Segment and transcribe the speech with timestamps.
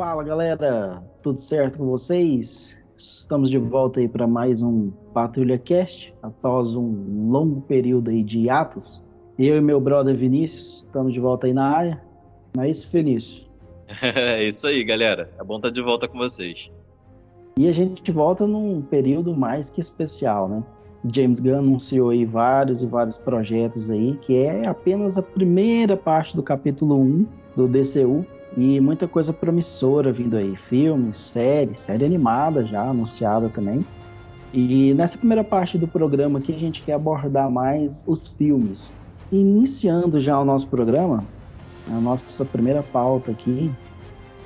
[0.00, 2.74] Fala galera, tudo certo com vocês?
[2.96, 8.48] Estamos de volta aí para mais um Patrulha Cast, após um longo período aí de
[8.48, 8.98] atos.
[9.38, 12.02] Eu e meu brother Vinícius estamos de volta aí na área.
[12.56, 13.46] Não é isso, Vinícius?
[14.02, 15.30] É isso aí, galera.
[15.38, 16.70] É bom estar de volta com vocês.
[17.58, 20.64] E a gente volta num período mais que especial, né?
[21.12, 26.34] James Gunn anunciou aí vários e vários projetos aí, que é apenas a primeira parte
[26.34, 28.24] do capítulo 1 do DCU,
[28.56, 30.56] e muita coisa promissora vindo aí.
[30.68, 33.84] Filmes, série, série animada já anunciada também.
[34.52, 38.96] E nessa primeira parte do programa aqui a gente quer abordar mais os filmes.
[39.30, 41.24] Iniciando já o nosso programa,
[41.88, 43.70] a nossa primeira pauta aqui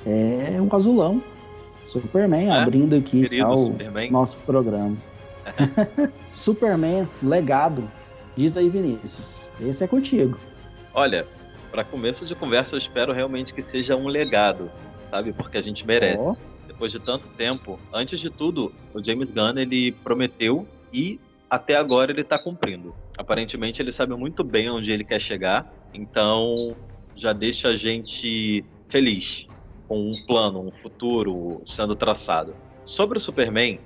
[0.05, 1.21] é o azulão.
[1.85, 2.51] Superman, é?
[2.51, 4.95] abrindo aqui o nosso programa.
[6.31, 7.83] Superman, legado.
[8.35, 9.49] Diz aí, Vinícius.
[9.61, 10.37] Esse é contigo.
[10.93, 11.25] Olha,
[11.75, 14.71] para começo de conversa, eu espero realmente que seja um legado,
[15.09, 15.33] sabe?
[15.33, 16.41] Porque a gente merece.
[16.41, 16.67] Oh.
[16.67, 22.13] Depois de tanto tempo, antes de tudo, o James Gunn ele prometeu e até agora
[22.13, 22.95] ele está cumprindo.
[23.17, 26.77] Aparentemente ele sabe muito bem onde ele quer chegar, então
[27.13, 29.45] já deixa a gente feliz
[29.85, 32.55] com um plano, um futuro sendo traçado.
[32.85, 33.81] Sobre o Superman,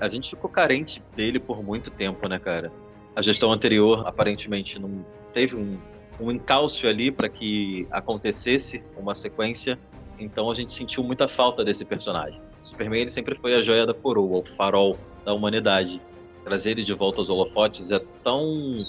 [0.00, 2.72] a gente ficou carente dele por muito tempo, né, cara?
[3.14, 5.78] A gestão anterior aparentemente não teve um
[6.20, 9.78] um encalço ali para que acontecesse uma sequência.
[10.18, 12.40] Então a gente sentiu muita falta desse personagem.
[12.62, 16.00] Superman ele sempre foi a joia da coroa, o farol da humanidade.
[16.44, 18.84] Trazer ele de volta aos holofotes é tão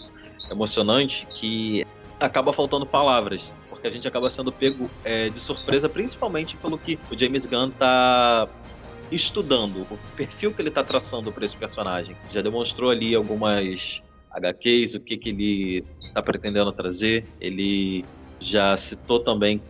[0.50, 1.86] emocionante que
[2.20, 7.00] acaba faltando palavras, porque a gente acaba sendo pego é, de surpresa, principalmente pelo que
[7.12, 8.48] o James Gunn está
[9.12, 12.16] estudando, o perfil que ele está traçando para esse personagem.
[12.32, 17.26] Já demonstrou ali algumas HQs, o que, que ele está pretendendo trazer.
[17.40, 18.06] Ele
[18.40, 19.62] já citou também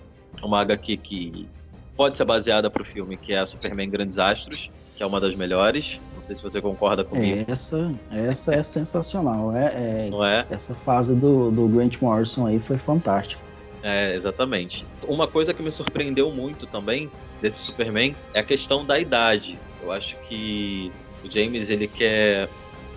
[0.41, 1.47] uma HQ que
[1.95, 5.19] pode ser baseada para o filme, que é a Superman Grandes Astros, que é uma
[5.19, 5.99] das melhores.
[6.15, 7.45] Não sei se você concorda comigo.
[7.47, 9.55] Essa, essa é sensacional.
[9.55, 9.65] É,
[10.05, 10.45] é, Não é?
[10.49, 13.41] Essa fase do, do Grant Morrison aí foi fantástica.
[13.81, 14.85] É, exatamente.
[15.07, 17.09] Uma coisa que me surpreendeu muito também
[17.41, 19.57] desse Superman é a questão da idade.
[19.81, 20.91] Eu acho que
[21.23, 22.49] o James ele quer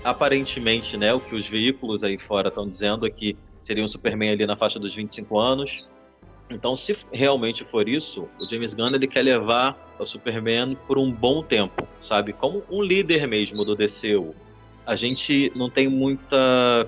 [0.04, 4.30] aparentemente, né, o que os veículos aí fora estão dizendo é que seria um Superman
[4.30, 5.86] ali na faixa dos 25 anos.
[6.50, 11.10] Então, se realmente for isso, o James Gunn ele quer levar o Superman por um
[11.10, 12.32] bom tempo, sabe?
[12.32, 14.34] Como um líder mesmo do DCU.
[14.84, 16.36] A gente não tem muita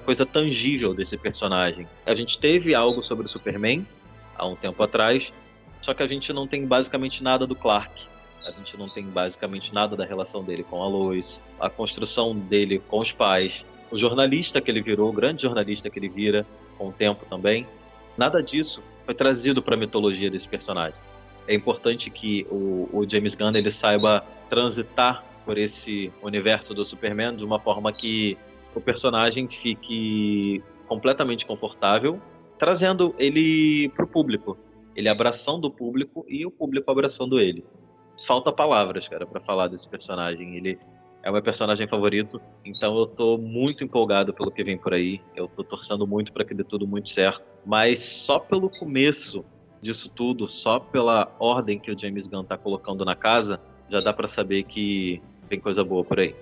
[0.05, 1.87] coisa tangível desse personagem.
[2.07, 3.87] A gente teve algo sobre o Superman
[4.37, 5.33] há um tempo atrás,
[5.81, 7.93] só que a gente não tem basicamente nada do Clark.
[8.47, 12.79] A gente não tem basicamente nada da relação dele com a Lois, a construção dele
[12.89, 16.47] com os pais, o jornalista que ele virou, o grande jornalista que ele vira
[16.77, 17.67] com o tempo também.
[18.19, 20.99] Nada disso foi trazido para a mitologia desse personagem.
[21.49, 27.37] É importante que o, o James Gunn ele saiba transitar por esse universo do Superman
[27.37, 28.37] de uma forma que
[28.75, 32.21] o personagem fique completamente confortável,
[32.59, 34.59] trazendo ele para o público,
[34.97, 37.65] ele abraçando o público e o público abraçando ele
[38.27, 40.57] falta palavras, cara, para falar desse personagem.
[40.57, 40.79] Ele
[41.23, 45.21] é o meu personagem favorito, então eu tô muito empolgado pelo que vem por aí.
[45.35, 49.45] Eu tô torcendo muito para que dê tudo muito certo, mas só pelo começo
[49.81, 54.13] disso tudo, só pela ordem que o James Gunn tá colocando na casa, já dá
[54.13, 56.35] para saber que tem coisa boa por aí.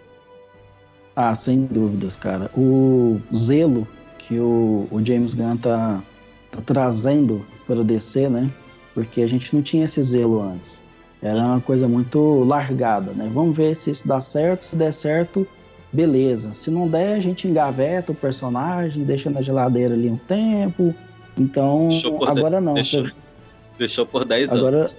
[1.14, 2.50] Ah, sem dúvidas, cara.
[2.56, 3.86] O zelo
[4.18, 6.02] que o, o James Gunn tá,
[6.50, 8.50] tá trazendo para DC, né?
[8.94, 10.82] Porque a gente não tinha esse zelo antes.
[11.22, 13.30] Era uma coisa muito largada, né?
[13.32, 14.62] Vamos ver se isso dá certo.
[14.62, 15.46] Se der certo,
[15.92, 16.52] beleza.
[16.52, 20.92] Se não der, a gente engaveta o personagem, deixa na geladeira ali um tempo.
[21.38, 21.88] Então,
[22.26, 22.74] agora não.
[22.74, 23.12] Deixou, você...
[23.78, 24.94] deixou por 10 agora, anos.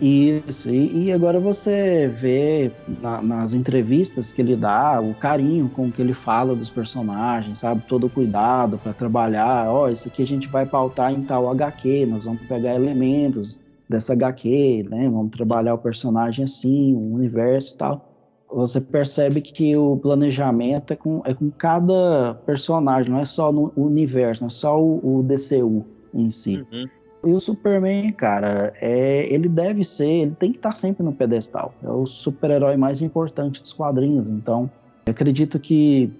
[0.00, 2.70] Isso, e, e agora você vê
[3.00, 7.82] na, nas entrevistas que ele dá o carinho com que ele fala dos personagens, sabe?
[7.88, 9.68] Todo o cuidado para trabalhar.
[9.68, 13.58] Ó, oh, isso aqui a gente vai pautar em tal HQ, nós vamos pegar elementos
[13.88, 15.08] dessa HQ, né?
[15.08, 18.10] Vamos trabalhar o personagem assim, o universo e tal.
[18.50, 23.72] Você percebe que o planejamento é com, é com cada personagem, não é só no
[23.76, 26.64] universo, não é só o, o DCU em si.
[26.72, 26.88] Uhum.
[27.26, 31.74] E o Superman, cara, é, ele deve ser, ele tem que estar sempre no pedestal.
[31.82, 34.26] É o super-herói mais importante dos quadrinhos.
[34.28, 34.70] Então,
[35.06, 36.12] eu acredito que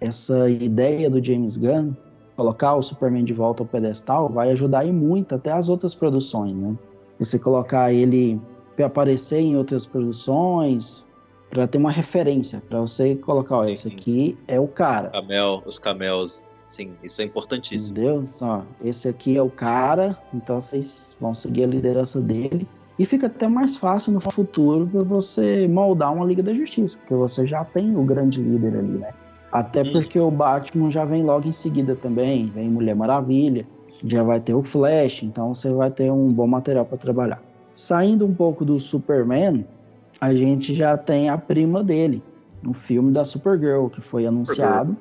[0.00, 1.92] essa ideia do James Gunn,
[2.36, 6.54] colocar o Superman de volta ao pedestal, vai ajudar e muito até as outras produções,
[6.54, 6.76] né?
[7.20, 8.40] Você colocar ele
[8.74, 11.04] para aparecer em outras produções,
[11.50, 15.10] para ter uma referência, para você colocar, ó, esse aqui é o cara.
[15.10, 17.98] Camel, os camelos, sim, isso é importantíssimo.
[17.98, 18.24] Entendeu?
[18.42, 22.66] Ó, esse aqui é o cara, então vocês vão seguir a liderança dele.
[22.98, 27.14] E fica até mais fácil no futuro para você moldar uma Liga da Justiça, porque
[27.14, 29.10] você já tem o grande líder ali, né?
[29.50, 33.66] Até porque o Batman já vem logo em seguida também, vem Mulher Maravilha,
[34.04, 37.42] já vai ter o Flash, então você vai ter um bom material para trabalhar.
[37.74, 39.64] Saindo um pouco do Superman,
[40.20, 42.22] a gente já tem a prima dele,
[42.62, 44.96] no filme da Supergirl, que foi anunciado.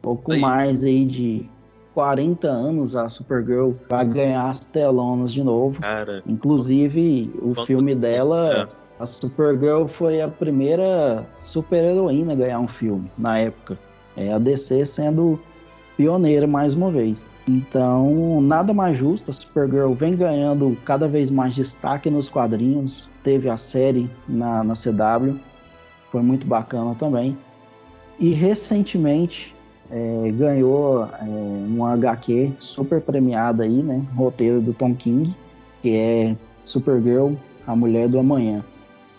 [0.00, 0.40] Pouco aí.
[0.40, 1.48] mais aí de
[1.94, 5.80] 40 anos a Supergirl vai ganhar as telonas de novo.
[5.80, 8.68] Cara, Inclusive, o filme dela, é.
[9.02, 13.78] a Supergirl foi a primeira super-heroína a ganhar um filme na época.
[14.16, 15.40] É a DC sendo
[15.96, 17.24] pioneira mais uma vez.
[17.48, 23.08] Então, nada mais justo, a Supergirl vem ganhando cada vez mais destaque nos quadrinhos.
[23.22, 25.38] Teve a série na, na CW,
[26.10, 27.36] foi muito bacana também.
[28.18, 29.54] E recentemente
[29.90, 34.04] é, ganhou é, um HQ super premiada aí, né?
[34.16, 35.34] Roteiro do Tom King,
[35.82, 37.34] que é Supergirl,
[37.66, 38.64] a Mulher do Amanhã.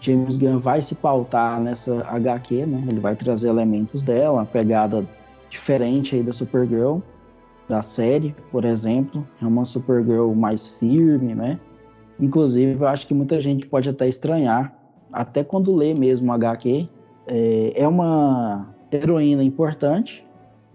[0.01, 2.83] James Gunn vai se pautar nessa HQ, né?
[2.88, 5.06] Ele vai trazer elementos dela, uma pegada
[5.50, 7.00] diferente aí da Supergirl,
[7.68, 9.28] da série, por exemplo.
[9.42, 11.60] É uma Supergirl mais firme, né?
[12.19, 14.74] Inclusive, eu acho que muita gente pode até estranhar,
[15.12, 16.88] até quando lê mesmo HQ.
[17.28, 20.25] É, é uma heroína importante,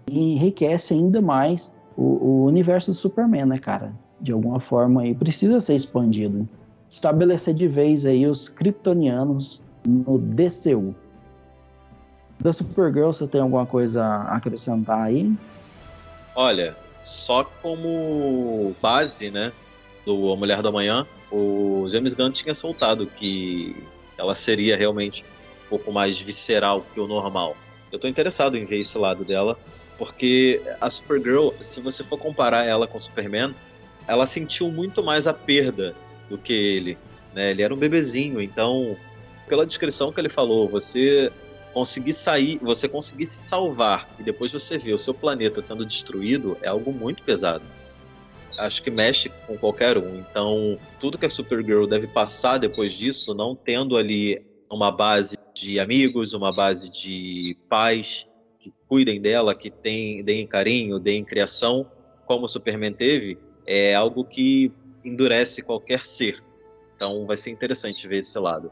[0.09, 3.93] e enriquece ainda mais o, o, universo do Superman, né, cara?
[4.19, 6.47] De alguma forma aí precisa ser expandido.
[6.89, 10.95] Estabelecer de vez aí os kryptonianos no DCU.
[12.39, 15.33] Da Supergirl, você tem alguma coisa a acrescentar aí?
[16.35, 19.51] Olha, só como base, né,
[20.05, 23.75] do A Mulher do Amanhã, o James Gunn tinha soltado que
[24.17, 25.23] ela seria realmente
[25.65, 27.55] um pouco mais visceral que o normal.
[27.91, 29.57] Eu tô interessado em ver esse lado dela,
[29.97, 33.53] porque a Supergirl, se você for comparar ela com o Superman,
[34.07, 35.95] ela sentiu muito mais a perda
[36.29, 36.97] do que ele.
[37.33, 37.51] Né?
[37.51, 38.97] Ele era um bebezinho, então,
[39.47, 41.31] pela descrição que ele falou, você
[41.73, 46.55] conseguir sair, você conseguir se salvar e depois você ver o seu planeta sendo destruído
[46.61, 47.65] é algo muito pesado.
[48.57, 50.19] Acho que mexe com qualquer um.
[50.19, 55.79] Então, tudo que a Supergirl deve passar depois disso, não tendo ali uma base de
[55.79, 58.27] amigos, uma base de pais,
[58.59, 61.89] que cuidem dela, que tem, deem carinho, deem criação,
[62.25, 64.71] como o Superman teve, é algo que
[65.03, 66.41] endurece qualquer ser.
[66.95, 68.71] Então vai ser interessante ver esse lado.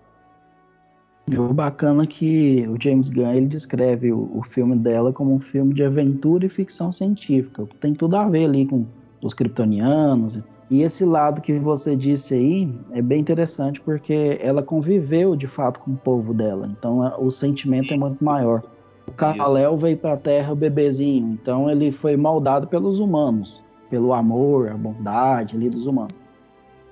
[1.38, 5.40] O bacana é que o James Gunn ele descreve o, o, filme dela como um
[5.40, 7.68] filme de aventura e ficção científica.
[7.80, 8.86] Tem tudo a ver ali com
[9.22, 10.40] os kryptonianos.
[10.70, 15.80] E esse lado que você disse aí é bem interessante porque ela conviveu de fato
[15.80, 16.70] com o povo dela.
[16.78, 18.64] Então o sentimento é muito maior.
[19.08, 24.70] O Kal-El veio para a Terra bebezinho, então ele foi moldado pelos humanos, pelo amor,
[24.70, 26.16] a bondade ali dos humanos.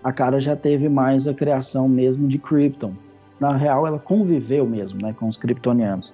[0.04, 2.94] A cara já teve mais a criação mesmo de Krypton.
[3.40, 6.12] Na real, ela conviveu mesmo, né, com os kryptonianos.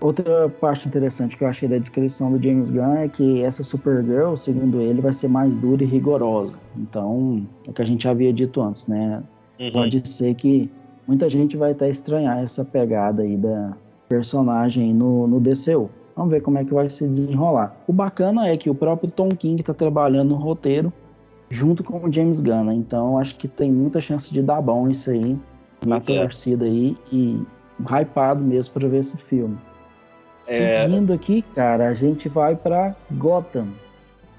[0.00, 4.36] Outra parte interessante que eu achei da descrição do James Gunn é que essa Supergirl,
[4.36, 6.54] segundo ele, vai ser mais dura e rigorosa.
[6.76, 9.22] Então, é o que a gente havia dito antes, né?
[9.58, 9.72] Uhum.
[9.72, 10.70] Pode ser que
[11.06, 13.74] muita gente vai até estranhar essa pegada aí da,
[14.08, 15.90] personagem no, no DCU.
[16.16, 17.76] Vamos ver como é que vai se desenrolar.
[17.86, 20.92] O bacana é que o próprio Tom King está trabalhando no roteiro
[21.50, 22.74] junto com o James Gunn, né?
[22.74, 25.38] então acho que tem muita chance de dar bom isso aí
[25.86, 27.40] na Muito torcida aí e
[27.80, 29.56] hypado mesmo para ver esse filme.
[30.48, 30.84] É...
[30.84, 33.68] Seguindo aqui, cara, a gente vai para Gotham.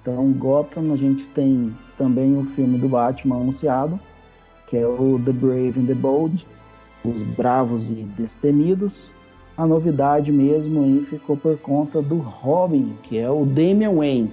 [0.01, 3.99] Então, Gotham, a gente tem também o filme do Batman anunciado,
[4.67, 6.45] que é o The Brave and the Bold,
[7.03, 9.09] Os Bravos e Destemidos
[9.57, 14.31] a novidade mesmo aí ficou por conta do Robin, que é o Damian Wayne.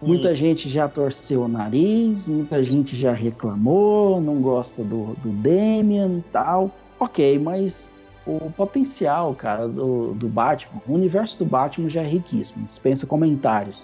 [0.00, 0.34] Muita hum.
[0.34, 6.24] gente já torceu o nariz, muita gente já reclamou, não gosta do, do Damian e
[6.32, 6.70] tal.
[7.00, 7.92] Ok, mas
[8.26, 13.76] o potencial, cara, do, do Batman, o universo do Batman já é riquíssimo, dispensa comentários.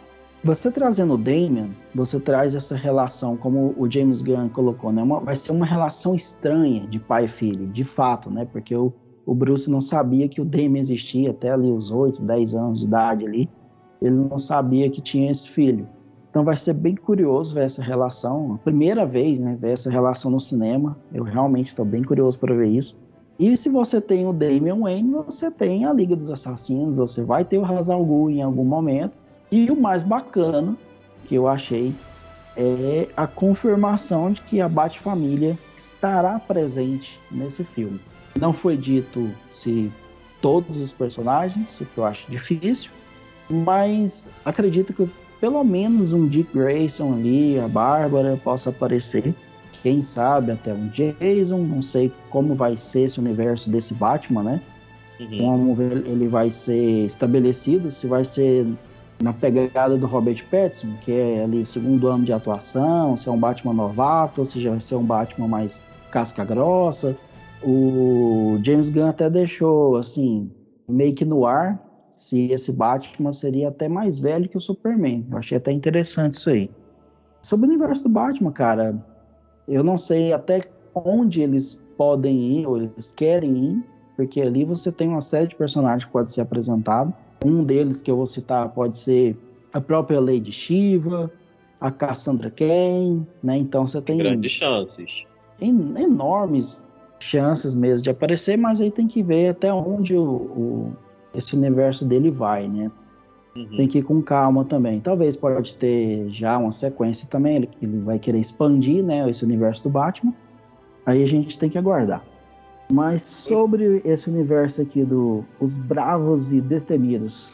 [0.44, 5.02] Você trazendo o Damian, você traz essa relação, como o James Gunn colocou, né?
[5.02, 8.47] Uma, vai ser uma relação estranha de pai e filho, de fato, né?
[8.52, 8.92] Porque o,
[9.25, 12.85] o Bruce não sabia que o Damien existia até ali os 8, 10 anos de
[12.85, 13.49] idade ali.
[14.02, 15.88] Ele não sabia que tinha esse filho.
[16.34, 20.40] Então vai ser bem curioso ver essa relação, primeira vez, né, ver essa relação no
[20.40, 20.98] cinema.
[21.12, 22.96] Eu realmente estou bem curioso para ver isso.
[23.38, 27.44] E se você tem o Damian Wayne, você tem a Liga dos Assassinos, você vai
[27.44, 29.12] ter o Hazal Ghul em algum momento.
[29.48, 30.76] E o mais bacana
[31.24, 31.94] que eu achei
[32.56, 38.00] é a confirmação de que a Bat-Família estará presente nesse filme.
[38.40, 39.88] Não foi dito se
[40.40, 42.90] todos os personagens, o que eu acho difícil,
[43.48, 45.08] mas acredito que
[45.44, 49.34] pelo menos um Dick Grayson ali, a Bárbara, possa aparecer.
[49.82, 54.60] quem sabe até um Jason, não sei como vai ser esse universo desse Batman, né?
[55.20, 55.38] Uhum.
[55.38, 58.66] Como ele vai ser estabelecido, se vai ser
[59.22, 63.38] na pegada do Robert Pattinson, que é ali segundo ano de atuação, se é um
[63.38, 65.78] Batman novato, ou se já vai ser um Batman mais
[66.10, 67.14] casca grossa.
[67.62, 70.50] O James Gunn até deixou assim,
[70.88, 71.78] meio que no ar,
[72.14, 75.26] se esse Batman seria até mais velho que o Superman.
[75.28, 76.71] Eu achei até interessante isso aí.
[77.42, 78.94] Sobre o universo do Batman, cara,
[79.66, 80.62] eu não sei até
[80.94, 83.85] onde eles podem ir, ou eles querem ir,
[84.16, 87.12] porque ali você tem uma série de personagens que pode ser apresentado.
[87.44, 89.37] Um deles que eu vou citar pode ser
[89.73, 91.30] a própria Lady Shiva,
[91.80, 93.56] a Cassandra Cain, né?
[93.56, 95.26] Então você tem grandes chances,
[95.61, 96.85] en enormes
[97.18, 100.97] chances mesmo de aparecer, mas aí tem que ver até onde o, o
[101.34, 102.90] esse universo dele vai, né?
[103.56, 103.76] Uhum.
[103.76, 105.00] Tem que ir com calma também.
[105.00, 109.84] Talvez pode ter já uma sequência também, ele, ele vai querer expandir, né, esse universo
[109.84, 110.34] do Batman.
[111.06, 112.24] Aí a gente tem que aguardar.
[112.92, 117.50] Mas sobre esse universo aqui do Os Bravos e Destemidos,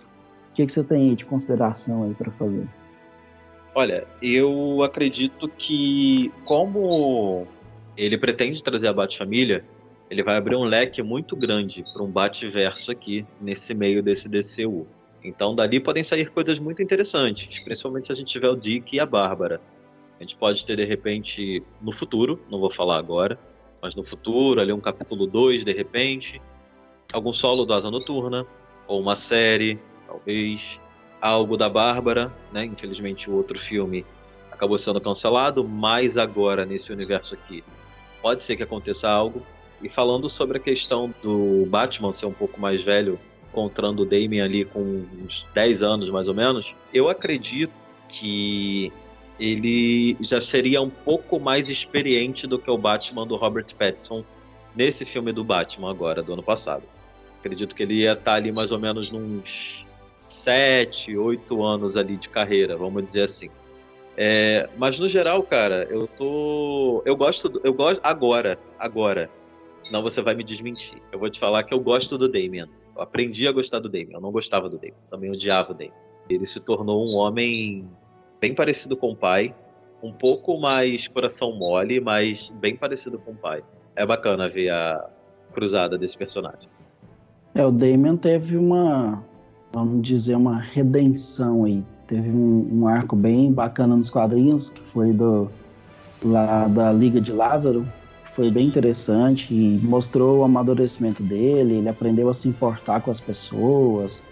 [0.51, 2.67] o que, que você tem aí de consideração aí para fazer?
[3.75, 7.47] Olha, eu acredito que como
[7.97, 9.65] ele pretende trazer a Bat-Família,
[10.11, 14.87] ele vai abrir um leque muito grande para um Bat-verso aqui, nesse meio desse DCU.
[15.23, 18.99] Então dali podem sair coisas muito interessantes, principalmente se a gente tiver o Dick e
[19.01, 19.61] a Bárbara.
[20.19, 23.39] A gente pode ter de repente no futuro, não vou falar agora,
[23.81, 26.43] mas no futuro, ali um capítulo 2 de repente,
[27.13, 28.45] algum solo do Asa Noturna,
[28.89, 30.81] ou uma série, talvez,
[31.21, 32.65] algo da Bárbara, né?
[32.65, 34.05] Infelizmente o outro filme
[34.51, 37.63] acabou sendo cancelado, mas agora nesse universo aqui
[38.21, 39.47] pode ser que aconteça algo.
[39.83, 43.19] E falando sobre a questão do Batman ser um pouco mais velho
[43.49, 47.73] encontrando o Damien ali com uns 10 anos mais ou menos, eu acredito
[48.09, 48.93] que
[49.39, 54.25] ele já seria um pouco mais experiente do que o Batman do Robert Pattinson
[54.77, 56.83] nesse filme do Batman agora, do ano passado.
[57.41, 59.85] Acredito que ele ia estar ali mais ou menos nos
[60.29, 63.51] 7, 8 anos ali de carreira, vamos dizer assim.
[64.17, 67.03] É, mas no geral, cara, eu tô.
[67.07, 67.61] Eu gosto.
[67.65, 68.01] Eu gosto.
[68.03, 68.59] Agora.
[68.79, 69.31] Agora.
[69.91, 71.03] Senão você vai me desmentir.
[71.11, 72.67] Eu vou te falar que eu gosto do Damien.
[72.95, 74.13] Eu aprendi a gostar do Damien.
[74.13, 74.95] Eu não gostava do Damien.
[75.11, 75.93] Também odiava o Damien.
[76.29, 77.89] Ele se tornou um homem
[78.41, 79.53] bem parecido com o pai.
[80.01, 83.65] Um pouco mais coração mole, mas bem parecido com o pai.
[83.97, 85.11] É bacana ver a
[85.53, 86.69] cruzada desse personagem.
[87.53, 89.25] É, o Damien teve uma,
[89.73, 91.83] vamos dizer, uma redenção aí.
[92.07, 95.51] Teve um, um arco bem bacana nos quadrinhos, que foi do
[96.25, 97.85] lá da Liga de Lázaro,
[98.33, 103.21] foi bem interessante e mostrou o amadurecimento dele, ele aprendeu a se importar com as
[103.21, 104.23] pessoas,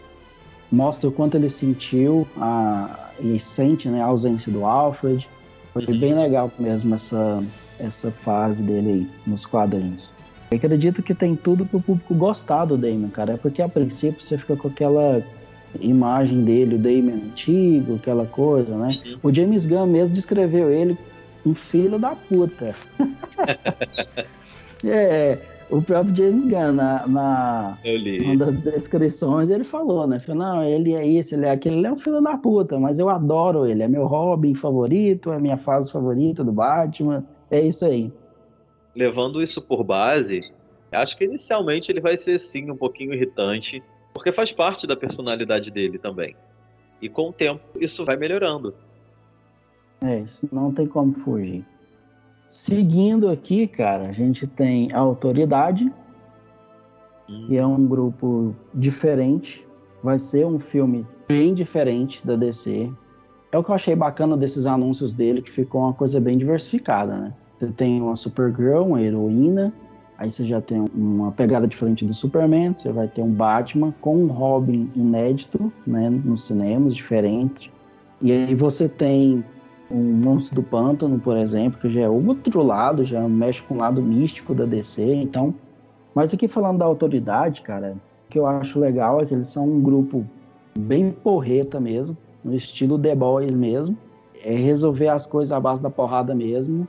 [0.70, 5.28] mostra o quanto ele sentiu a, e sente né, a ausência do Alfred.
[5.72, 7.42] Foi bem legal mesmo essa,
[7.78, 10.10] essa fase dele aí nos quadrinhos.
[10.50, 13.34] Eu acredito que tem tudo para o público gostar do Damon, cara.
[13.34, 15.22] É porque a princípio você fica com aquela
[15.80, 18.98] imagem dele, o Damon antigo, aquela coisa, né?
[19.22, 20.96] O James Gunn mesmo descreveu ele
[21.48, 22.74] um filho da puta.
[24.84, 25.38] é,
[25.70, 27.78] o próprio James Gunn, na, na
[28.22, 30.18] uma das descrições, ele falou, né?
[30.20, 32.98] Falou, não, ele é isso, ele é aquele, ele é um filho da puta, mas
[32.98, 37.84] eu adoro ele, é meu Robin favorito, é minha fase favorita do Batman, é isso
[37.84, 38.12] aí.
[38.94, 40.40] Levando isso por base,
[40.90, 43.82] acho que inicialmente ele vai ser sim um pouquinho irritante,
[44.14, 46.34] porque faz parte da personalidade dele também.
[47.00, 48.74] E com o tempo isso vai melhorando.
[50.00, 51.64] É, isso não tem como fugir.
[52.48, 55.92] Seguindo aqui, cara, a gente tem a Autoridade,
[57.26, 59.66] que é um grupo diferente.
[60.02, 62.90] Vai ser um filme bem diferente da DC.
[63.52, 67.16] É o que eu achei bacana desses anúncios dele, que ficou uma coisa bem diversificada,
[67.16, 67.34] né?
[67.58, 69.72] Você tem uma Supergirl, uma heroína,
[70.16, 74.16] aí você já tem uma pegada diferente do Superman, você vai ter um Batman com
[74.16, 77.70] um Robin inédito, né, nos cinemas, diferente.
[78.22, 79.44] E aí você tem
[79.90, 83.78] um Monstro do Pântano, por exemplo, que já é outro lado, já mexe com o
[83.78, 85.54] lado místico da DC, então...
[86.14, 89.64] Mas aqui falando da autoridade, cara, o que eu acho legal é que eles são
[89.64, 90.26] um grupo
[90.76, 93.96] bem porreta mesmo, no estilo The Boys mesmo,
[94.44, 96.86] é resolver as coisas à base da porrada mesmo.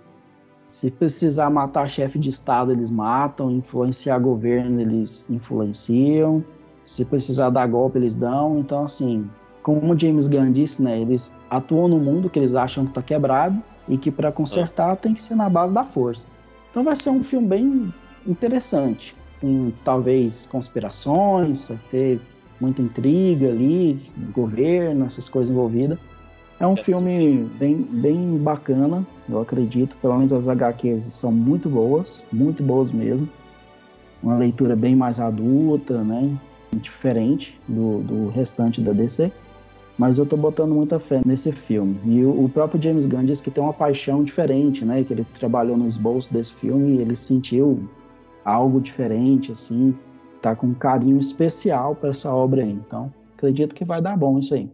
[0.68, 6.44] Se precisar matar chefe de estado, eles matam, influenciar governo, eles influenciam.
[6.86, 8.60] Se precisar dar golpe, eles dão.
[8.60, 9.28] Então, assim,
[9.64, 13.02] como o James Gunn disse, né, eles atuam no mundo que eles acham que está
[13.02, 16.28] quebrado e que para consertar tem que ser na base da força.
[16.70, 17.94] Então vai ser um filme bem
[18.26, 22.22] interessante, com talvez conspirações, vai ter
[22.60, 25.98] muita intriga ali, governo, essas coisas envolvidas.
[26.60, 29.96] É um filme bem, bem bacana, eu acredito.
[30.02, 33.30] Pelo menos as HQs são muito boas, muito boas mesmo.
[34.22, 36.38] Uma leitura bem mais adulta, né?
[36.76, 39.32] Diferente do, do restante da DC.
[40.00, 42.00] Mas eu tô botando muita fé nesse filme.
[42.06, 45.04] E o, o, próprio James Gunn diz que tem uma paixão diferente, né?
[45.04, 47.84] Que ele trabalhou no esboço desse filme e ele sentiu
[48.46, 49.94] algo diferente, assim.
[50.42, 52.72] Tá com um carinho especial para essa obra aí.
[52.72, 54.72] Então, acredito que vai dar bom isso aí.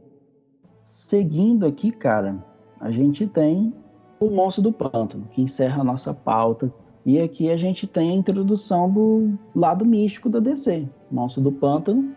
[0.84, 2.36] Seguindo aqui, cara,
[2.80, 3.74] a gente tem
[4.20, 6.72] o Monstro do Pântano, que encerra a nossa pauta.
[7.04, 10.88] E aqui a gente tem a introdução do lado místico da DC.
[11.10, 12.14] Monstro do Pântano.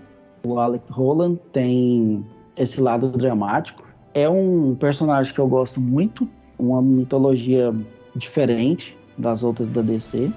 [0.47, 2.23] O Alec Roland tem
[2.59, 3.87] esse lado dramático.
[4.13, 7.75] É um personagem que eu gosto muito, uma mitologia
[8.15, 10.31] diferente das outras da DC.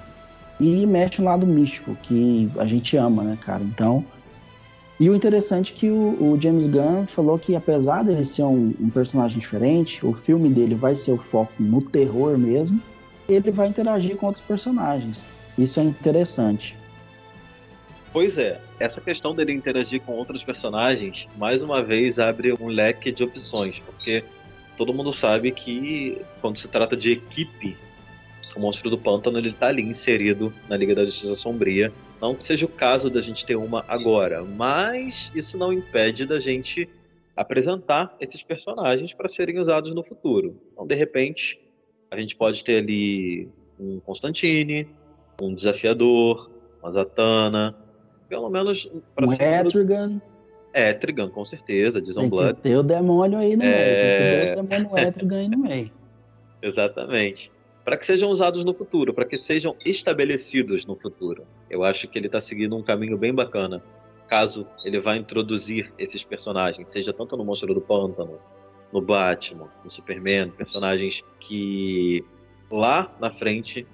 [0.60, 3.62] E mexe no lado místico, que a gente ama, né, cara?
[3.64, 4.04] Então,
[5.00, 8.72] e o interessante é que o, o, James Gunn falou que apesar dele ser um,
[8.78, 12.80] um, personagem diferente, o filme dele vai ser o foco no terror mesmo,
[13.28, 15.24] ele vai interagir com outros personagens.
[15.58, 16.76] Isso é interessante.
[18.12, 23.10] Pois é, essa questão dele interagir com outros personagens, mais uma vez abre um leque
[23.10, 24.22] de opções, porque
[24.76, 27.76] todo mundo sabe que quando se trata de equipe,
[28.54, 31.90] o Monstro do Pântano ele tá ali inserido na Liga da Justiça Sombria
[32.22, 36.38] não que seja o caso da gente ter uma agora, mas isso não impede da
[36.38, 36.88] gente
[37.36, 40.56] apresentar esses personagens para serem usados no futuro.
[40.72, 41.58] Então, de repente,
[42.08, 44.86] a gente pode ter ali um Constantine,
[45.42, 46.48] um Desafiador,
[46.80, 47.74] uma Zatanna,
[48.32, 48.90] pelo menos...
[49.20, 50.22] Um Etrigan.
[50.72, 52.60] Etrigan, com certeza, Jason Blood.
[52.62, 53.66] Tem o demônio aí no é...
[53.66, 55.92] meio, tem o demônio Etrigan aí no meio.
[56.62, 57.52] Exatamente
[57.84, 61.44] para que sejam usados no futuro, para que sejam estabelecidos no futuro.
[61.68, 63.82] Eu acho que ele está seguindo um caminho bem bacana.
[64.28, 68.38] Caso ele vá introduzir esses personagens, seja tanto no Monstro do Pântano,
[68.92, 72.24] no Batman, no Superman, personagens que
[72.70, 73.86] lá na frente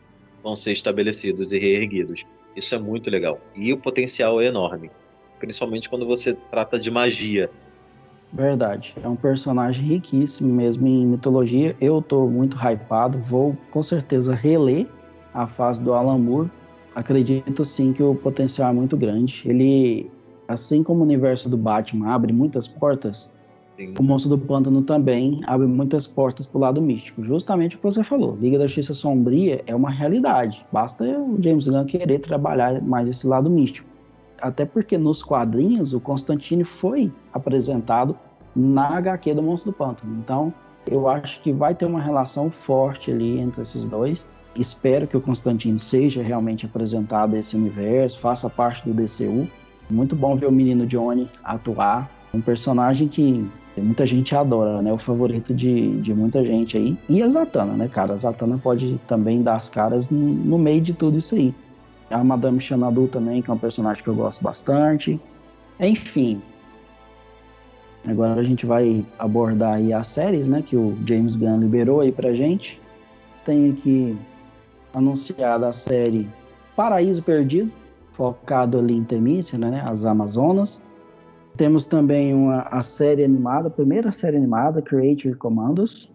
[0.42, 2.24] vão ser estabelecidos e reerguidos.
[2.54, 3.40] Isso é muito legal.
[3.54, 4.90] E o potencial é enorme,
[5.38, 7.50] principalmente quando você trata de magia,
[8.32, 8.94] Verdade.
[9.02, 11.74] É um personagem riquíssimo mesmo em mitologia.
[11.80, 13.18] Eu tô muito hypado.
[13.18, 14.86] Vou com certeza reler
[15.32, 16.50] a fase do Alan Moore.
[16.94, 19.42] Acredito sim que o potencial é muito grande.
[19.46, 20.10] Ele,
[20.46, 23.32] assim como o universo do Batman abre muitas portas,
[23.78, 23.94] sim.
[23.98, 27.24] o Monstro do Pântano também abre muitas portas pro lado místico.
[27.24, 28.36] Justamente o que você falou.
[28.40, 30.64] Liga da Justiça Sombria é uma realidade.
[30.72, 33.88] Basta o James Gunn querer trabalhar mais esse lado místico
[34.40, 38.16] até porque nos quadrinhos o Constantine foi apresentado
[38.54, 40.16] na HQ do Monstro do Pântano.
[40.18, 40.52] Então,
[40.86, 44.26] eu acho que vai ter uma relação forte ali entre esses dois.
[44.56, 49.48] Espero que o Constantine seja realmente apresentado a esse universo, faça parte do DCU.
[49.90, 52.10] Muito bom ver o menino Johnny atuar.
[52.32, 53.48] Um personagem que
[53.80, 54.92] muita gente adora, né?
[54.92, 56.96] O favorito de, de muita gente aí.
[57.08, 58.14] E a Zatanna, né, cara?
[58.14, 61.54] A Zatanna pode também dar as caras no, no meio de tudo isso aí.
[62.10, 65.20] A Madame Xanadu também, que é um personagem que eu gosto bastante.
[65.80, 66.42] Enfim,
[68.06, 72.10] agora a gente vai abordar aí as séries, né, que o James Gunn liberou aí
[72.10, 72.80] pra gente.
[73.44, 74.16] Tem aqui
[74.92, 76.28] anunciada a série
[76.74, 77.70] Paraíso Perdido,
[78.12, 80.80] focado ali em Temícia, né, as Amazonas.
[81.58, 86.08] Temos também uma, a série animada, a primeira série animada, Creature Commandos.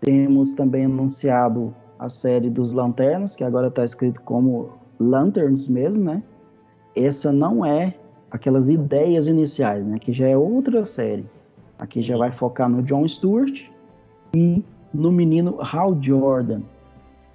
[0.00, 6.20] Temos também anunciado a série dos Lanternas, que agora está escrito como Lanterns mesmo, né?
[6.96, 7.94] Essa não é
[8.28, 10.00] aquelas ideias iniciais, né?
[10.00, 11.26] Que já é outra série.
[11.78, 13.70] Aqui já vai focar no John Stewart
[14.34, 16.62] e no menino Hal Jordan.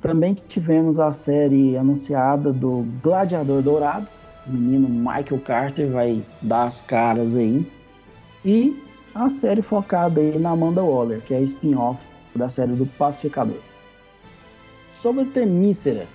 [0.02, 4.17] Também tivemos a série anunciada do Gladiador Dourado.
[4.48, 7.66] O menino Michael Carter vai dar as caras aí.
[8.46, 8.82] E
[9.14, 12.00] a série focada aí na Amanda Waller, que é a spin-off
[12.36, 13.60] da série do Pacificador.
[14.94, 16.08] Sobre Temícera,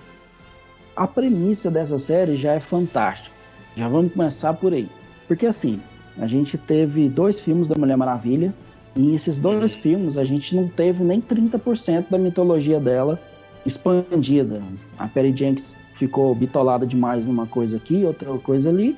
[0.96, 3.34] a premissa dessa série já é fantástica.
[3.76, 4.88] Já vamos começar por aí.
[5.26, 5.80] Porque assim,
[6.18, 8.54] a gente teve dois filmes da Mulher Maravilha,
[8.94, 13.20] e esses dois filmes a gente não teve nem 30% da mitologia dela
[13.64, 14.62] expandida.
[14.98, 18.96] A Perry Jenkins ficou bitolada demais numa coisa aqui, outra coisa ali,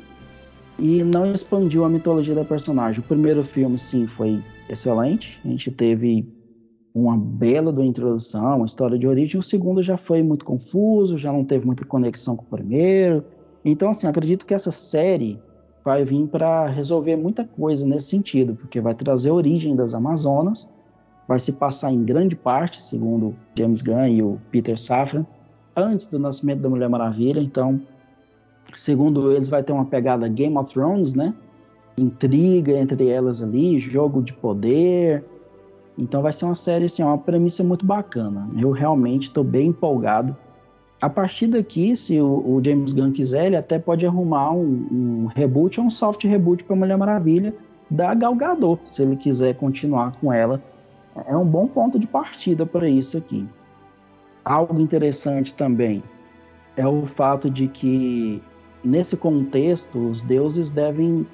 [0.79, 3.01] e não expandiu a mitologia da personagem.
[3.01, 5.39] O primeiro filme, sim, foi excelente.
[5.45, 6.27] A gente teve
[6.95, 9.39] uma bela do introdução, uma história de origem.
[9.39, 13.23] O segundo já foi muito confuso, já não teve muita conexão com o primeiro.
[13.63, 15.39] Então, assim, acredito que essa série
[15.85, 20.67] vai vir para resolver muita coisa nesse sentido, porque vai trazer a origem das Amazonas,
[21.29, 25.27] vai se passar em grande parte, segundo James Gunn e o Peter Safran,
[25.77, 27.41] antes do nascimento da Mulher Maravilha.
[27.41, 27.81] Então,
[28.77, 31.35] segundo eles, vai ter uma pegada Game of Thrones, né?
[31.97, 35.25] Intriga entre elas ali, jogo de poder,
[35.97, 38.49] Então vai ser uma série, assim, uma premissa muito bacana.
[38.59, 40.37] Eu realmente estou bem empolgado.
[41.01, 45.27] A partir daqui, se o, o, James Gunn quiser, ele até pode arrumar um, um
[45.27, 47.55] reboot ou um soft reboot para Mulher Maravilha
[47.91, 50.63] da Gal Gadot, se ele quiser continuar com ela.
[51.29, 53.47] É um bom ponto de partida para isso aqui.
[54.45, 56.03] Algo interessante também
[56.77, 58.43] é o fato de que
[58.85, 61.27] nesse contexto os deuses devem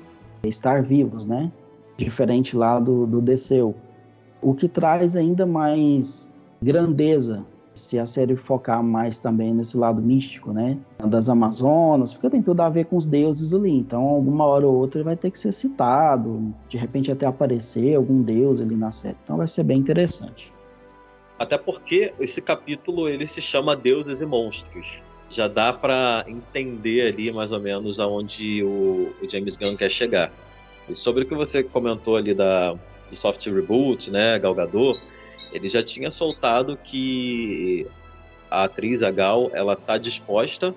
[0.44, 1.50] estar vivos, né?
[1.96, 3.74] Diferente lá do, do DCU
[4.42, 7.44] o que traz ainda mais grandeza
[7.74, 10.76] se a série focar mais também nesse lado místico, né?
[11.06, 13.70] Das Amazonas, porque tem tudo a ver com os deuses ali.
[13.70, 18.22] Então, alguma hora ou outra vai ter que ser citado, de repente até aparecer algum
[18.22, 19.16] deus ali na série.
[19.24, 20.52] Então, vai ser bem interessante.
[21.40, 25.00] Até porque esse capítulo ele se chama Deuses e Monstros.
[25.30, 30.30] Já dá para entender ali mais ou menos aonde o, o James Gunn quer chegar.
[30.86, 32.76] E sobre o que você comentou ali da
[33.08, 35.00] do soft reboot, né, Galgador,
[35.50, 37.86] ele já tinha soltado que
[38.50, 40.74] a atriz, a Gal, ela tá disposta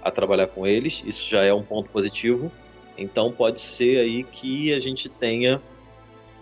[0.00, 2.52] a trabalhar com eles, isso já é um ponto positivo.
[2.96, 5.60] Então pode ser aí que a gente tenha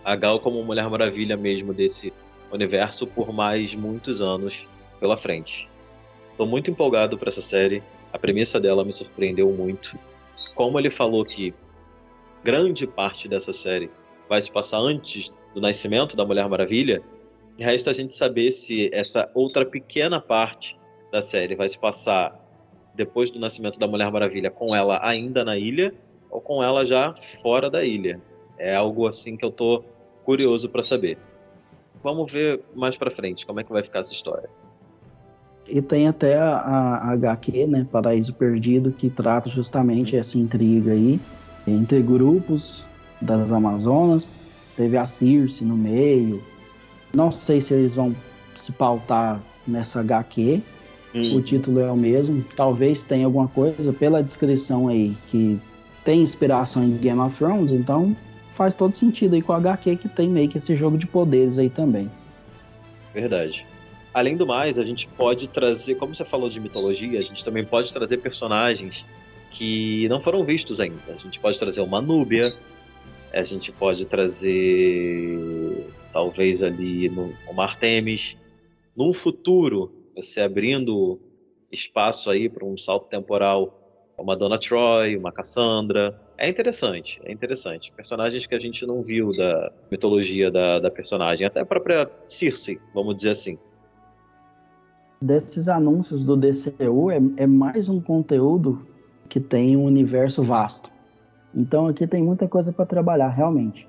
[0.05, 2.13] a Gal como Mulher Maravilha mesmo desse
[2.53, 4.65] universo por mais muitos anos
[4.99, 5.67] pela frente.
[6.31, 7.83] Estou muito empolgado para essa série.
[8.11, 9.97] A premissa dela me surpreendeu muito.
[10.55, 11.53] Como ele falou que
[12.43, 13.89] grande parte dessa série
[14.29, 17.01] vai se passar antes do nascimento da Mulher Maravilha,
[17.57, 20.77] resta a gente saber se essa outra pequena parte
[21.11, 22.39] da série vai se passar
[22.95, 25.93] depois do nascimento da Mulher Maravilha com ela ainda na ilha
[26.29, 28.19] ou com ela já fora da ilha.
[28.57, 29.83] É algo assim que eu tô
[30.23, 31.17] curioso para saber.
[32.03, 34.49] Vamos ver mais para frente como é que vai ficar essa história.
[35.67, 41.19] E tem até a, a HQ, né, Paraíso Perdido, que trata justamente essa intriga aí
[41.65, 42.85] entre grupos
[43.21, 44.29] das Amazonas.
[44.75, 46.43] Teve a Circe no meio.
[47.15, 48.13] Não sei se eles vão
[48.53, 50.61] se pautar nessa HQ.
[51.15, 51.37] Hum.
[51.37, 52.43] O título é o mesmo.
[52.55, 55.57] Talvez tenha alguma coisa pela descrição aí que
[56.03, 58.15] tem inspiração em Game of Thrones, então
[58.53, 61.57] faz todo sentido aí com a HQ que tem meio que esse jogo de poderes
[61.57, 62.09] aí também.
[63.13, 63.65] Verdade.
[64.13, 67.65] Além do mais, a gente pode trazer, como você falou de mitologia, a gente também
[67.65, 69.03] pode trazer personagens
[69.49, 71.01] que não foram vistos ainda.
[71.09, 72.53] A gente pode trazer uma Núbia,
[73.31, 78.35] a gente pode trazer talvez ali no, no Mar Temis.
[78.95, 81.19] Num futuro, você abrindo
[81.71, 83.82] espaço aí para um salto temporal,
[84.17, 86.19] uma Dona Troy, uma Cassandra.
[86.37, 87.91] É interessante, é interessante.
[87.95, 92.79] Personagens que a gente não viu da mitologia da, da personagem, até a própria Circe,
[92.93, 93.57] vamos dizer assim.
[95.21, 98.85] Desses anúncios do DCU, é, é mais um conteúdo
[99.29, 100.91] que tem um universo vasto.
[101.55, 103.87] Então aqui tem muita coisa para trabalhar, realmente.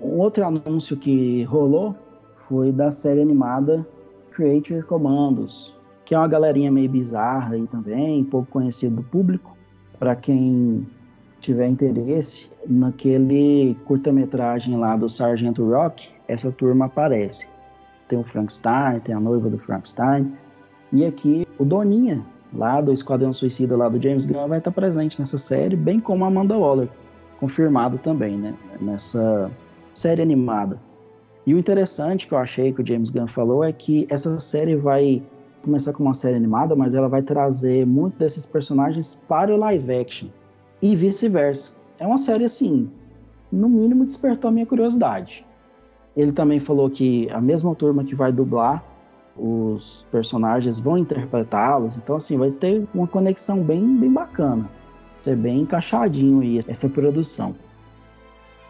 [0.00, 1.94] Um outro anúncio que rolou
[2.48, 3.86] foi da série animada
[4.32, 9.59] Creature Commandos, que é uma galerinha meio bizarra aí também, pouco conhecido do público.
[10.00, 10.84] Para quem
[11.40, 17.46] tiver interesse, naquele curta-metragem lá do Sargento Rock, essa turma aparece.
[18.08, 20.32] Tem o Frankenstein, tem a noiva do Frankenstein,
[20.90, 25.20] e aqui o Doninha, lá do Esquadrão Suicida, lá do James Gunn, vai estar presente
[25.20, 26.88] nessa série, bem como a Amanda Waller,
[27.38, 29.50] confirmado também, né, nessa
[29.94, 30.80] série animada.
[31.46, 34.76] E o interessante que eu achei que o James Gunn falou é que essa série
[34.76, 35.22] vai
[35.62, 39.94] começar com uma série animada, mas ela vai trazer muito desses personagens para o live
[39.94, 40.28] action
[40.80, 41.72] e vice-versa.
[41.98, 42.90] É uma série assim,
[43.52, 45.44] no mínimo despertou a minha curiosidade.
[46.16, 48.84] Ele também falou que a mesma turma que vai dublar
[49.36, 54.68] os personagens vão interpretá-los, então assim vai ter uma conexão bem, bem bacana
[55.22, 57.54] ser bem encaixadinho aí essa produção.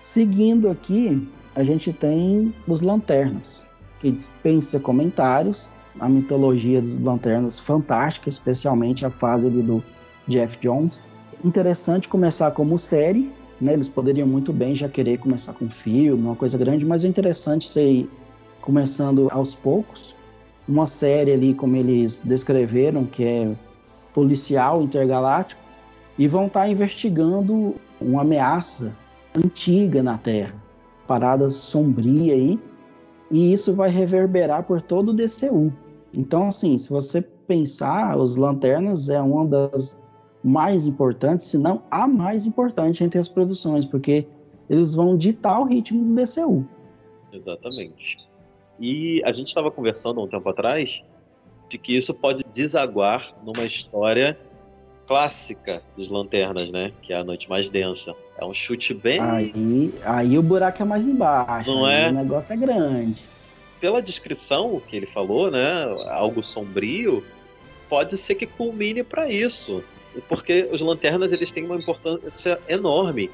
[0.03, 3.66] Seguindo aqui, a gente tem os Lanternas,
[3.98, 5.74] que dispensa comentários.
[6.01, 9.85] A mitologia dos Lanternas fantástica, especialmente a fase ali do
[10.27, 11.01] Jeff Jones.
[11.45, 13.75] Interessante começar como série, né?
[13.75, 17.69] Eles poderiam muito bem já querer começar com filme, uma coisa grande, mas é interessante
[17.69, 18.09] ser
[18.63, 20.15] começando aos poucos.
[20.67, 23.53] Uma série ali, como eles descreveram, que é
[24.15, 25.61] policial intergaláctico,
[26.19, 28.93] e vão estar tá investigando uma ameaça
[29.37, 30.55] antiga na Terra,
[31.07, 32.59] parada sombria aí,
[33.31, 35.73] e isso vai reverberar por todo o DCU.
[36.12, 39.99] Então, assim, se você pensar, os Lanternas é uma das
[40.42, 44.27] mais importantes, se não a mais importante entre as produções, porque
[44.68, 46.66] eles vão ditar o ritmo do DCU.
[47.33, 48.18] Exatamente.
[48.79, 51.03] E a gente estava conversando um tempo atrás
[51.68, 54.38] de que isso pode desaguar numa história
[55.07, 56.92] clássica dos Lanternas, né?
[57.03, 58.14] Que é a Noite Mais Densa.
[58.38, 59.20] É um chute bem.
[59.20, 61.68] Aí, aí o buraco é mais embaixo.
[61.68, 62.09] Não é?
[62.09, 63.20] O negócio é grande.
[63.81, 67.25] Pela descrição que ele falou, né, algo sombrio,
[67.88, 69.83] pode ser que culmine para isso,
[70.29, 73.31] porque os lanternas eles têm uma importância enorme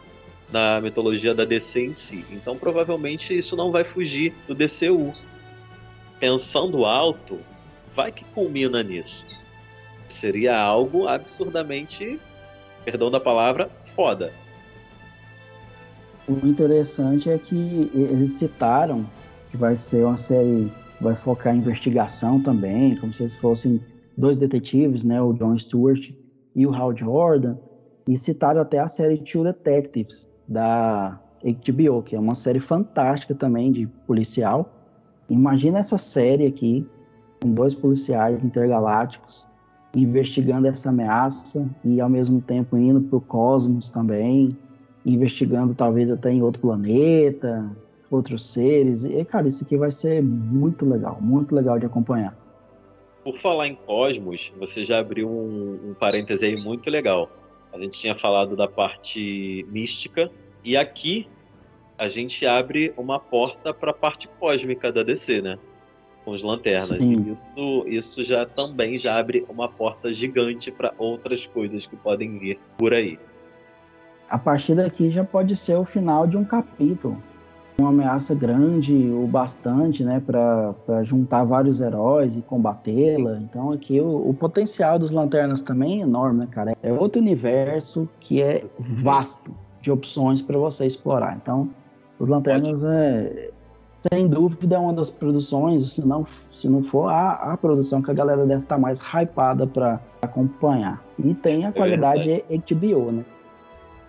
[0.51, 2.25] na mitologia da DC em si.
[2.31, 5.13] Então provavelmente isso não vai fugir do DCU.
[6.21, 7.39] Pensando alto,
[7.95, 9.25] vai que culmina nisso.
[10.09, 12.19] Seria algo absurdamente,
[12.85, 14.33] perdão da palavra, foda.
[16.29, 19.07] O interessante é que eles citaram
[19.57, 23.81] que vai ser uma série, vai focar em investigação também, como se fossem
[24.17, 26.11] dois detetives, né, o John Stewart
[26.55, 27.57] e o Hal Jordan,
[28.07, 33.73] e citaram até a série True Detectives da HBO, que é uma série fantástica também
[33.73, 34.71] de policial.
[35.29, 36.87] Imagina essa série aqui
[37.43, 39.47] com dois policiais intergalácticos
[39.95, 44.57] investigando essa ameaça e ao mesmo tempo indo para o cosmos também,
[45.07, 47.71] investigando talvez até em outro planeta,
[48.11, 49.05] outros seres.
[49.05, 52.37] E, cara, isso aqui vai ser muito legal, muito legal de acompanhar.
[53.25, 57.31] Por falar em cosmos, você já abriu um, um parêntese aí muito legal.
[57.73, 60.31] A gente tinha falado da parte mística
[60.65, 61.29] e aqui
[61.99, 65.59] a gente abre uma porta para a parte cósmica da DC, né?
[66.25, 66.99] Com os lanternas.
[66.99, 67.25] Sim.
[67.27, 72.39] E isso, isso já também já abre uma porta gigante para outras coisas que podem
[72.39, 73.19] vir por aí.
[74.29, 77.23] A partir daqui já pode ser o final de um capítulo
[77.79, 83.39] uma ameaça grande o bastante, né, para juntar vários heróis e combatê-la.
[83.39, 86.77] Então aqui o, o, potencial dos lanternas também é enorme, né, cara?
[86.83, 88.65] É outro universo que é
[89.03, 91.39] vasto de opções para você explorar.
[91.41, 91.69] Então,
[92.19, 93.51] os lanternas é
[94.13, 98.11] sem dúvida é uma das produções, se não, se não for a, a produção que
[98.11, 101.03] a galera deve estar tá mais hypada para acompanhar.
[101.19, 102.75] E tem a é qualidade verdade.
[102.75, 103.25] HBO, né?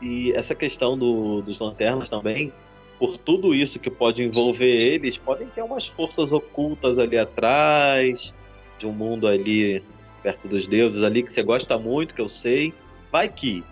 [0.02, 2.54] E essa questão do, dos lanternas também,
[3.00, 8.34] por tudo isso que pode envolver eles, podem ter umas forças ocultas ali atrás,
[8.80, 9.84] de um mundo ali
[10.24, 12.74] perto dos deuses ali que você gosta muito, que eu sei.
[13.12, 13.64] Vai que.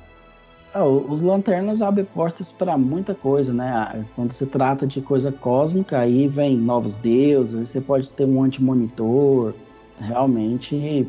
[0.74, 4.06] Ah, os lanternas abrem portas para muita coisa, né?
[4.16, 9.54] Quando se trata de coisa cósmica, aí vem novos deuses, você pode ter um anti-monitor.
[10.00, 11.08] Realmente,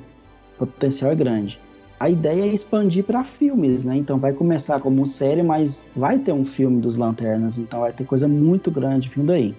[0.58, 1.58] o potencial é grande
[1.98, 3.96] a ideia é expandir para filmes, né?
[3.96, 8.04] Então vai começar como série, mas vai ter um filme dos Lanternas, então vai ter
[8.04, 9.54] coisa muito grande vindo aí.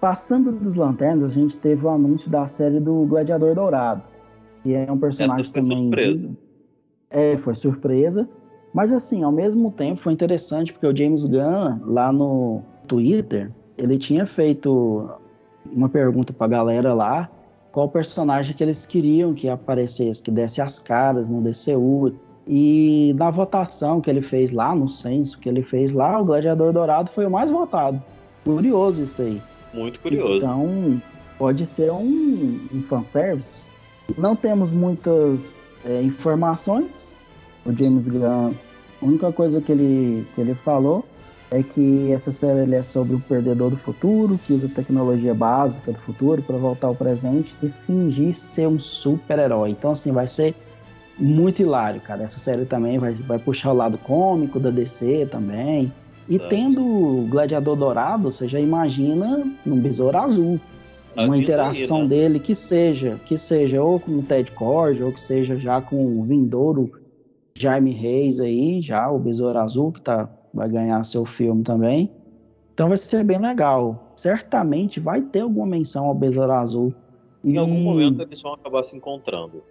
[0.00, 4.02] Passando dos Lanternas, a gente teve o anúncio da série do Gladiador Dourado,
[4.62, 5.82] que é um personagem Essa foi também.
[5.84, 6.30] Surpresa.
[7.10, 8.28] É, foi surpresa.
[8.72, 13.98] Mas assim, ao mesmo tempo foi interessante porque o James Gunn, lá no Twitter, ele
[13.98, 15.10] tinha feito
[15.72, 17.30] uma pergunta pra galera lá
[17.76, 22.14] qual personagem que eles queriam que aparecesse, que desse as caras no DCU.
[22.48, 26.72] E na votação que ele fez lá, no censo que ele fez lá, o Gladiador
[26.72, 28.02] Dourado foi o mais votado.
[28.44, 29.42] Curioso isso aí.
[29.74, 30.38] Muito curioso.
[30.38, 31.02] Então,
[31.36, 33.66] pode ser um, um fanservice.
[34.16, 37.14] Não temos muitas é, informações.
[37.66, 38.54] O James Gunn,
[39.02, 41.04] a única coisa que ele, que ele falou
[41.50, 45.98] é que essa série é sobre o perdedor do futuro, que usa tecnologia básica do
[45.98, 49.70] futuro para voltar ao presente e fingir ser um super-herói.
[49.70, 50.54] Então, assim, vai ser
[51.18, 52.24] muito hilário, cara.
[52.24, 55.92] Essa série também vai, vai puxar o lado cômico da DC também.
[56.28, 56.48] E é.
[56.48, 60.60] tendo o Gladiador Dourado, você já imagina um besouro azul.
[61.16, 62.08] Uma interação aí, né?
[62.08, 66.20] dele que seja, que seja ou com o Ted Cord, ou que seja já com
[66.20, 66.92] o vindouro
[67.54, 72.10] Jaime Reis aí, já o Besouro Azul, que tá vai ganhar seu filme também.
[72.74, 74.12] Então vai ser bem legal.
[74.16, 76.94] Certamente vai ter alguma menção ao Besouro Azul.
[77.44, 77.58] Em e...
[77.58, 79.62] algum momento eles vão acabar se encontrando.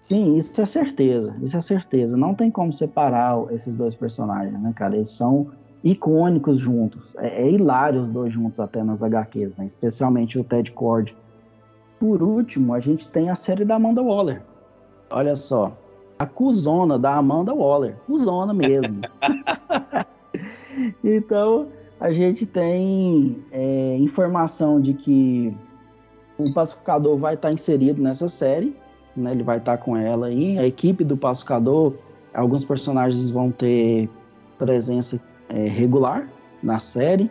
[0.00, 1.36] Sim, isso é certeza.
[1.42, 2.16] Isso é certeza.
[2.16, 4.96] Não tem como separar esses dois personagens, né, cara?
[4.96, 5.48] Eles são
[5.82, 7.14] icônicos juntos.
[7.16, 9.66] É, é hilário os dois juntos até nas HQs, né?
[9.66, 11.14] Especialmente o Ted Cord.
[11.98, 14.42] Por último, a gente tem a série da Amanda Waller.
[15.10, 15.76] Olha só.
[16.18, 17.96] A cuzona da Amanda Waller.
[18.06, 19.00] Cuzona mesmo.
[21.02, 21.68] então,
[22.00, 25.54] a gente tem é, informação de que
[26.38, 28.74] o pacificador vai estar inserido nessa série,
[29.16, 29.32] né?
[29.32, 30.58] Ele vai estar com ela aí.
[30.58, 31.94] A equipe do pacificador,
[32.32, 34.08] alguns personagens vão ter
[34.56, 36.28] presença é, regular
[36.62, 37.30] na série,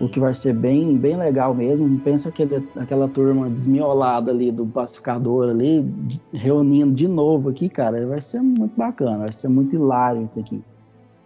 [0.00, 1.98] o que vai ser bem, bem legal mesmo.
[2.00, 5.88] Pensa aquele, aquela turma desmiolada ali do pacificador ali,
[6.32, 8.06] reunindo de novo aqui, cara.
[8.06, 10.62] Vai ser muito bacana, vai ser muito hilário isso aqui.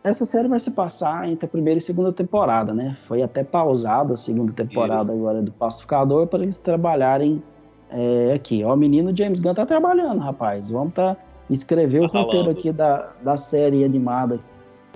[0.02, 2.96] Essa série vai se passar entre a primeira e segunda temporada, né?
[3.06, 5.12] Foi até pausada a segunda temporada Isso.
[5.12, 7.42] agora do Pacificador para eles trabalharem
[7.90, 8.64] é, aqui.
[8.64, 10.70] Ó, o menino James Gunn tá trabalhando, rapaz.
[10.70, 11.16] Vamos tá
[11.50, 14.40] escrever tá o roteiro aqui da, da série animada.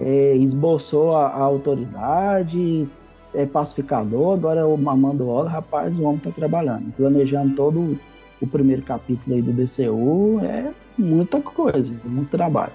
[0.01, 2.89] É, esboçou a, a autoridade,
[3.35, 7.99] é pacificador, agora é o mamando óleo, rapaz, o homem tá trabalhando, planejando todo
[8.41, 12.73] o primeiro capítulo aí do DCU, é muita coisa, muito trabalho.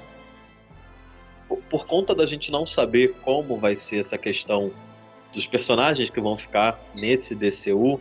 [1.69, 4.71] Por, conta da gente não saber como vai ser essa questão
[5.33, 7.99] dos personagens que vão ficar nesse DCU,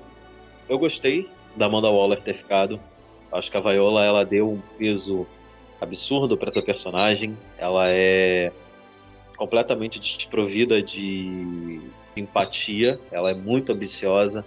[0.68, 2.78] eu gostei da Amanda Waller ter ficado.
[3.32, 5.26] Acho que a Viola ela deu um peso
[5.80, 7.36] absurdo para essa personagem.
[7.56, 8.52] Ela é
[9.36, 11.80] completamente desprovida de
[12.16, 14.44] empatia, ela é muito ambiciosa,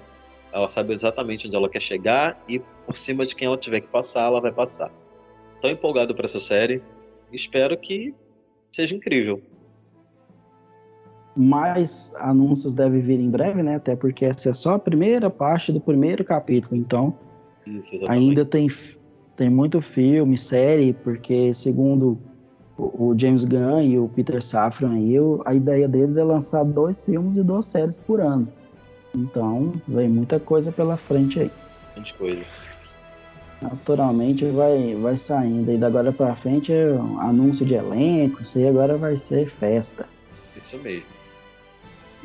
[0.51, 3.87] ela sabe exatamente onde ela quer chegar e por cima de quem ela tiver que
[3.87, 4.91] passar, ela vai passar.
[5.55, 6.81] Estou empolgado para essa série,
[7.31, 8.13] espero que
[8.71, 9.41] seja incrível.
[11.35, 13.75] Mais anúncios devem vir em breve, né?
[13.75, 17.17] Até porque essa é só a primeira parte do primeiro capítulo, então
[17.65, 18.69] Isso, ainda tem,
[19.37, 22.19] tem muito filme, série, porque segundo
[22.77, 27.37] o James Gunn e o Peter Safran aí, a ideia deles é lançar dois filmes
[27.37, 28.47] e duas séries por ano.
[29.15, 31.51] Então, vem muita coisa pela frente aí.
[31.95, 32.45] Muita coisa.
[33.61, 35.71] Naturalmente vai, vai saindo.
[35.71, 39.49] E da agora pra frente é um anúncio de elenco, isso aí agora vai ser
[39.51, 40.05] festa.
[40.57, 41.05] Isso mesmo.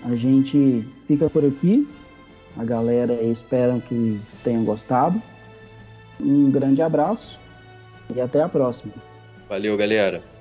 [0.05, 1.87] A gente fica por aqui.
[2.57, 5.20] A galera espera que tenham gostado.
[6.18, 7.38] Um grande abraço
[8.14, 8.94] e até a próxima.
[9.49, 10.36] Valeu, galera.